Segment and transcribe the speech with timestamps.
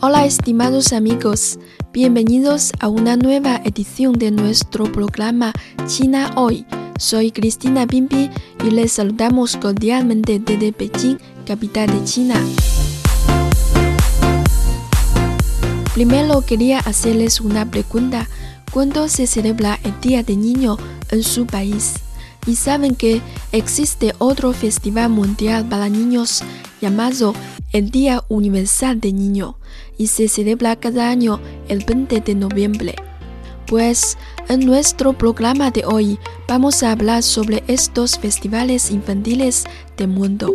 [0.00, 1.58] Hola estimados amigos,
[1.92, 5.52] bienvenidos a una nueva edición de nuestro programa
[5.88, 6.64] China Hoy.
[7.00, 8.30] Soy Cristina Pimpi
[8.64, 12.36] y les saludamos cordialmente desde Beijing, capital de China.
[15.94, 18.28] Primero quería hacerles una pregunta.
[18.72, 20.76] ¿Cuándo se celebra el Día del Niño
[21.10, 21.94] en su país?
[22.48, 23.20] Y saben que
[23.52, 26.42] existe otro festival mundial para niños
[26.80, 27.34] llamado
[27.72, 29.58] el Día Universal del Niño
[29.98, 32.94] y se celebra cada año el 20 de noviembre.
[33.66, 34.16] Pues
[34.48, 36.18] en nuestro programa de hoy
[36.48, 39.64] vamos a hablar sobre estos festivales infantiles
[39.98, 40.54] del mundo.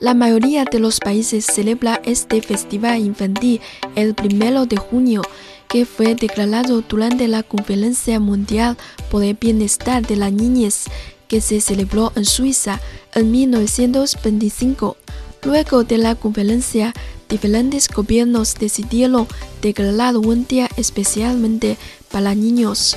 [0.00, 3.60] La mayoría de los países celebra este festival infantil
[3.94, 5.22] el primero de junio,
[5.68, 8.76] que fue declarado durante la Conferencia Mundial
[9.10, 10.84] por el Bienestar de la Niñez,
[11.28, 12.80] que se celebró en Suiza
[13.14, 14.96] en 1925.
[15.42, 16.94] Luego de la conferencia,
[17.28, 19.26] diferentes gobiernos decidieron
[19.60, 21.76] declarar un día especialmente
[22.10, 22.96] para niños,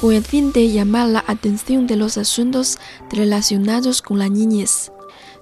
[0.00, 2.78] con el fin de llamar la atención de los asuntos
[3.10, 4.90] relacionados con la niñez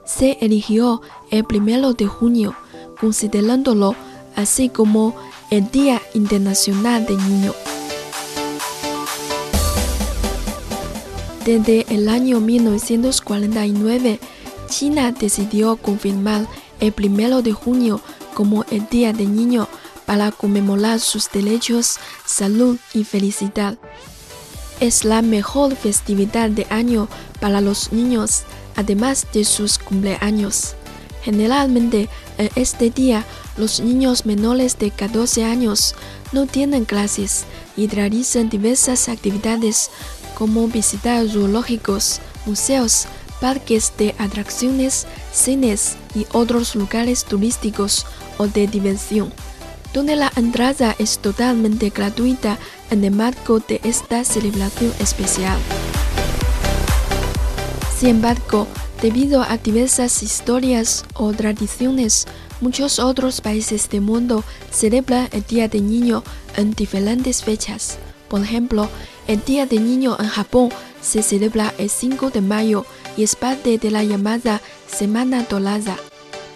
[0.07, 2.55] se eligió el primero de junio,
[2.99, 3.95] considerándolo
[4.35, 5.15] así como
[5.51, 7.53] el Día Internacional del Niño.
[11.45, 14.19] Desde el año 1949,
[14.69, 16.47] China decidió confirmar
[16.81, 18.01] el primero de junio
[18.35, 19.69] como el Día del Niño
[20.07, 23.79] para conmemorar sus derechos, salud y felicidad.
[24.81, 27.09] Es la mejor festividad de año
[27.41, 28.45] para los niños
[28.77, 30.75] además de sus cumpleaños.
[31.23, 33.25] Generalmente en este día
[33.57, 35.95] los niños menores de 14 años
[36.33, 37.45] no tienen clases
[37.77, 39.91] y realizan diversas actividades
[40.37, 43.07] como visitar zoológicos, museos,
[43.41, 48.07] parques de atracciones, cines y otros lugares turísticos
[48.39, 49.33] o de diversión,
[49.93, 52.59] donde la entrada es totalmente gratuita
[52.91, 55.59] en el marco de esta celebración especial.
[57.99, 58.67] Sin embargo,
[59.01, 62.27] debido a diversas historias o tradiciones,
[62.61, 66.23] muchos otros países del mundo celebran el Día del Niño
[66.57, 67.97] en diferentes fechas.
[68.29, 68.91] Por ejemplo,
[69.27, 70.69] el Día del Niño en Japón
[71.01, 72.85] se celebra el 5 de mayo
[73.17, 75.97] y es parte de la llamada Semana Dorada.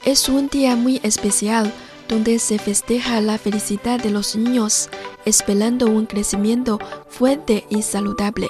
[0.04, 1.72] Es un día muy especial
[2.06, 4.90] donde se festeja la felicidad de los niños,
[5.24, 6.78] esperando un crecimiento
[7.08, 8.48] fuerte y saludable.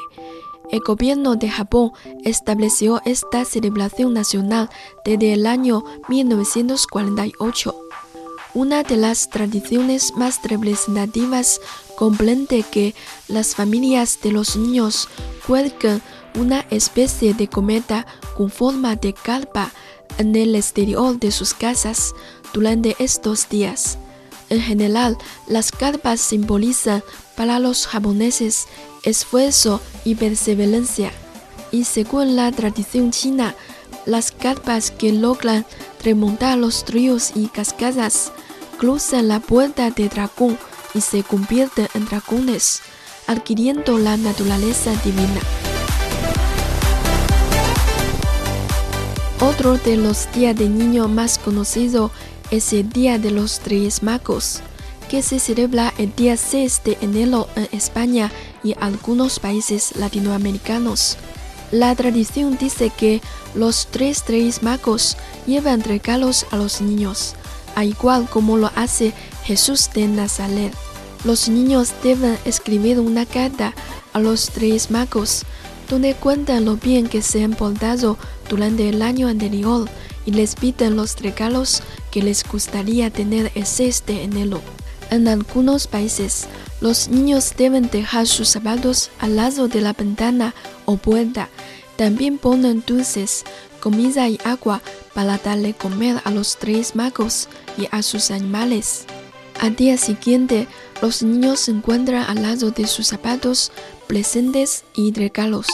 [0.70, 1.92] El gobierno de Japón
[2.24, 4.70] estableció esta celebración nacional
[5.04, 7.74] desde el año 1948.
[8.54, 11.60] Una de las tradiciones más representativas
[11.96, 12.94] comprende que
[13.28, 15.08] las familias de los niños
[15.46, 16.02] cuelgan
[16.38, 18.06] una especie de cometa
[18.36, 19.72] con forma de carpa
[20.18, 22.14] en el exterior de sus casas
[22.52, 23.98] durante estos días.
[24.50, 25.16] En general,
[25.46, 27.02] las carpas simbolizan
[27.36, 28.66] para los japoneses
[29.04, 31.12] esfuerzo y perseverancia.
[31.70, 33.54] Y según la tradición china,
[34.06, 35.64] las carpas que logran
[36.04, 38.32] remontar los ríos y cascadas
[38.78, 40.58] cruzan la puerta de dragón
[40.94, 42.82] y se convierten en dragones.
[43.26, 45.40] adquiriendo la naturaleza divina.
[49.40, 52.10] Otro de los días de niño más conocido
[52.50, 54.60] es el Día de los Tres Magos,
[55.08, 58.30] que se celebra el día 6 de enero en España
[58.62, 61.16] y algunos países latinoamericanos.
[61.72, 63.20] La tradición dice que
[63.54, 65.16] los tres tres magos
[65.46, 67.34] llevan regalos a los niños,
[67.76, 69.12] a igual como lo hace
[69.44, 70.72] Jesús de Nazaret.
[71.24, 73.74] Los niños deben escribir una carta
[74.12, 75.44] a los tres magos,
[75.88, 78.16] donde cuentan lo bien que se han portado
[78.48, 79.88] durante el año anterior
[80.30, 84.60] les piden los regalos que les gustaría tener el 6 de enero.
[85.10, 86.46] En algunos países,
[86.80, 90.54] los niños deben dejar sus zapatos al lado de la ventana
[90.84, 91.48] o puerta.
[91.96, 93.44] También ponen dulces,
[93.80, 94.80] comida y agua
[95.12, 99.06] para darle comer a los tres magos y a sus animales.
[99.60, 100.68] Al día siguiente,
[101.02, 103.72] los niños se encuentran al lado de sus zapatos,
[104.06, 105.66] presentes y regalos.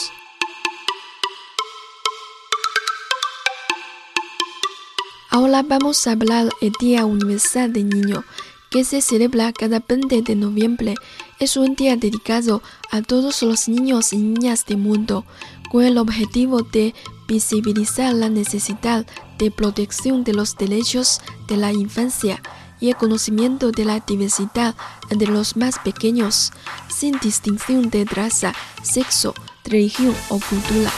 [5.37, 8.25] Ahora vamos a hablar del Día Universal del Niño,
[8.71, 10.95] que se celebra cada 20 de noviembre.
[11.39, 15.27] Es un día dedicado a todos los niños y niñas del mundo,
[15.71, 16.95] con el objetivo de
[17.29, 19.05] visibilizar la necesidad
[19.37, 22.41] de protección de los derechos de la infancia
[22.81, 24.75] y el conocimiento de la diversidad
[25.11, 26.51] entre los más pequeños,
[26.89, 29.35] sin distinción de raza, sexo,
[29.65, 30.91] religión o cultura.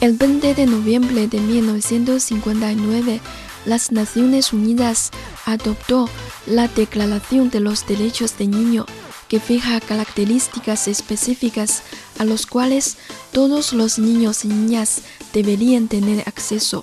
[0.00, 3.20] El 20 de noviembre de 1959,
[3.66, 5.10] las Naciones Unidas
[5.44, 6.08] adoptó
[6.46, 8.86] la Declaración de los Derechos del Niño,
[9.28, 11.82] que fija características específicas
[12.18, 12.96] a los cuales
[13.30, 15.02] todos los niños y niñas
[15.34, 16.82] deberían tener acceso.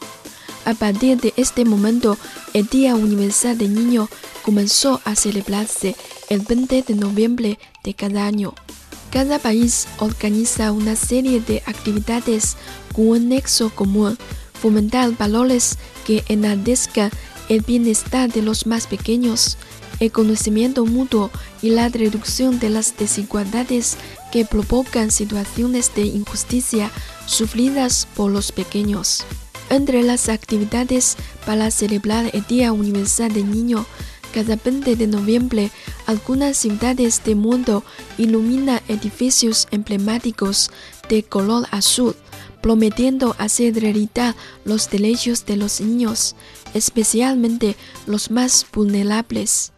[0.65, 2.19] A partir de este momento,
[2.53, 4.09] el Día Universal del Niño
[4.43, 5.95] comenzó a celebrarse
[6.29, 8.53] el 20 de noviembre de cada año.
[9.11, 12.57] Cada país organiza una serie de actividades
[12.93, 14.17] con un nexo común,
[14.61, 17.11] fomentar valores que enardezcan
[17.49, 19.57] el bienestar de los más pequeños,
[19.99, 21.31] el conocimiento mutuo
[21.61, 23.97] y la reducción de las desigualdades
[24.31, 26.91] que provocan situaciones de injusticia
[27.25, 29.23] sufridas por los pequeños.
[29.69, 33.85] Entre las actividades para celebrar el Día Universal del Niño
[34.33, 35.71] cada 20 de noviembre,
[36.05, 37.83] algunas ciudades del mundo
[38.17, 40.71] iluminan edificios emblemáticos
[41.09, 42.15] de color azul,
[42.61, 44.35] prometiendo hacer realidad
[44.65, 46.35] los derechos de los niños,
[46.73, 47.75] especialmente
[48.05, 49.71] los más vulnerables.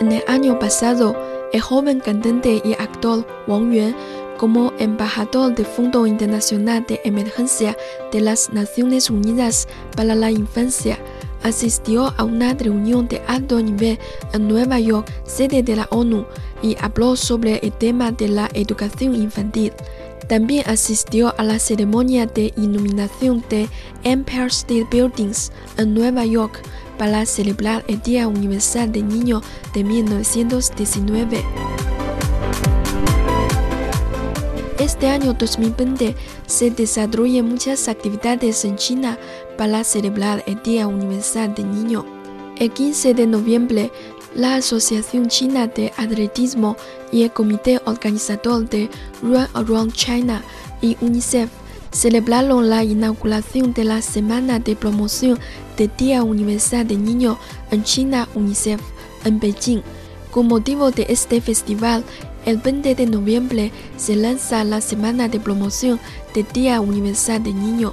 [0.00, 1.16] En el año pasado,
[1.52, 3.96] el joven cantante y actor Wang Yuan
[4.38, 7.76] como embajador del Fondo Internacional de Emergencia
[8.10, 10.98] de las Naciones Unidas para la Infancia,
[11.42, 13.98] asistió a una reunión de alto nivel
[14.32, 16.24] en Nueva York, sede de la ONU,
[16.62, 19.72] y habló sobre el tema de la educación infantil.
[20.28, 23.68] También asistió a la ceremonia de iluminación de
[24.04, 26.60] Empire State Buildings en Nueva York
[26.98, 29.42] para celebrar el Día Universal del Niño
[29.72, 31.97] de 1919.
[34.88, 36.16] Este año 2020
[36.46, 39.18] se desarrollan muchas actividades en China
[39.58, 42.06] para celebrar el Día Universal del Niño.
[42.56, 43.92] El 15 de noviembre,
[44.34, 46.74] la Asociación China de Atletismo
[47.12, 48.88] y el Comité Organizador de
[49.20, 50.42] Run Around China
[50.80, 51.50] y UNICEF
[51.92, 55.38] celebraron la inauguración de la Semana de Promoción
[55.76, 57.38] del Día Universal del Niño
[57.70, 58.80] en China UNICEF
[59.26, 59.82] en Beijing.
[60.38, 62.04] Con motivo de este festival,
[62.46, 65.98] el 20 de noviembre se lanza la semana de promoción
[66.32, 67.92] del Día Universal del Niño,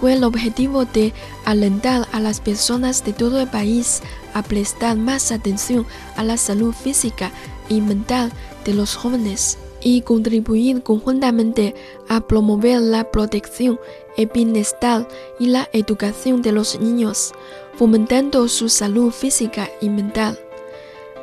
[0.00, 1.12] con el objetivo de
[1.44, 4.02] alentar a las personas de todo el país
[4.34, 7.32] a prestar más atención a la salud física
[7.68, 8.30] y mental
[8.64, 11.74] de los jóvenes y contribuir conjuntamente
[12.08, 13.80] a promover la protección,
[14.16, 15.08] el bienestar
[15.40, 17.32] y la educación de los niños,
[17.74, 20.38] fomentando su salud física y mental.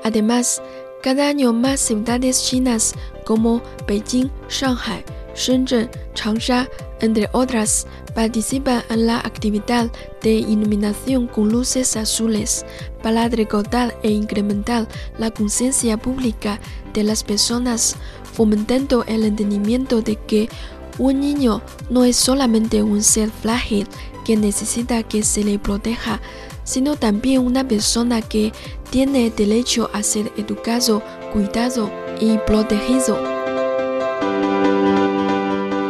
[0.07, 0.61] Además,
[1.03, 2.95] cada año más ciudades chinas
[3.25, 5.03] como Beijing, Shanghai,
[5.35, 6.69] Shenzhen, Changsha,
[7.01, 7.85] entre otras,
[8.15, 12.65] participan en la actividad de iluminación con luces azules
[13.03, 14.87] para recordar e incrementar
[15.17, 16.61] la conciencia pública
[16.93, 17.97] de las personas,
[18.31, 20.47] fomentando el entendimiento de que
[20.99, 23.89] un niño no es solamente un ser frágil
[24.23, 26.21] que necesita que se le proteja,
[26.67, 28.51] sino también una persona que
[28.91, 33.17] tiene derecho a ser educado, cuidado y protegido.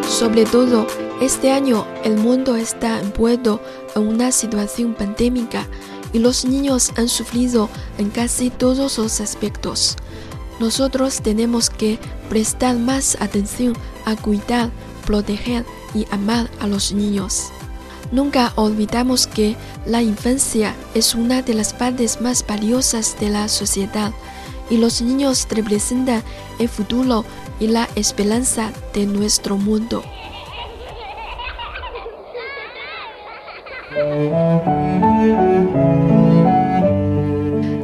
[0.08, 0.86] Sobre todo,
[1.20, 3.60] este año el mundo está envuelto
[3.96, 5.66] en una situación pandémica
[6.14, 9.96] y los niños han sufrido en casi todos los aspectos.
[10.60, 11.98] Nosotros tenemos que
[12.30, 13.74] prestar más atención
[14.06, 14.70] a cuidar,
[15.08, 15.66] proteger
[15.96, 17.52] y amar a los niños.
[18.12, 24.12] Nunca olvidamos que la infancia es una de las partes más valiosas de la sociedad
[24.70, 26.24] y los niños representan
[26.60, 27.26] el futuro
[27.60, 30.04] y la esperanza de nuestro mundo.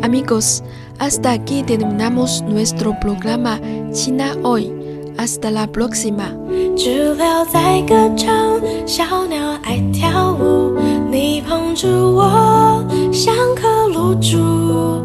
[0.01, 0.63] Amigos,
[0.99, 3.59] hasta aquí terminamos nuestro programa
[3.91, 4.82] China Hoy.
[5.17, 6.31] hasta la próxima。
[6.75, 10.77] 知了在歌唱，小鸟爱跳舞，
[11.11, 15.03] 你捧着我，像颗露珠。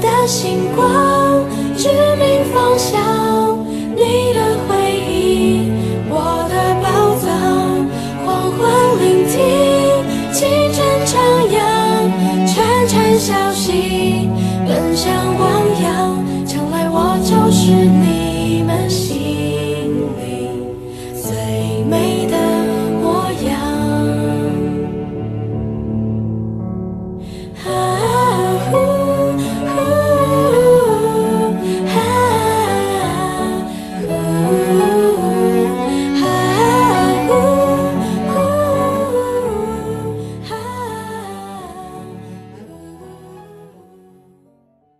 [0.00, 1.44] 的星光
[1.76, 3.17] 指明方向，